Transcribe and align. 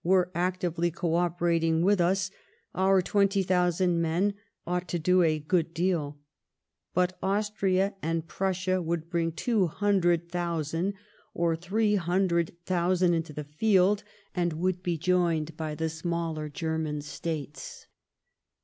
were 0.03 0.31
actirely 0.33 0.91
co 0.91 1.13
operating 1.13 1.83
with 1.83 2.01
ns, 2.01 2.31
our 2.73 3.03
twenty 3.03 3.43
thousand 3.43 4.01
men 4.01 4.33
on^ht 4.65 4.87
to 4.87 4.97
do 4.97 5.21
a 5.21 5.37
good 5.37 5.71
deal; 5.75 6.17
but 6.95 7.15
Austria 7.21 7.93
and 8.01 8.27
Prussia 8.27 8.81
would 8.81 9.11
bring 9.11 9.31
two 9.31 9.67
hundred 9.67 10.27
thousand 10.27 10.91
or 11.35 11.55
three 11.55 11.93
hundred 11.97 12.51
thousand 12.65 13.13
into 13.13 13.31
the 13.31 13.43
field, 13.43 14.01
and 14.33 14.53
would 14.53 14.81
be 14.81 14.97
joined 14.97 15.55
by 15.55 15.75
the 15.75 15.87
smaller 15.87 16.49
German 16.49 17.01
States. 17.03 17.85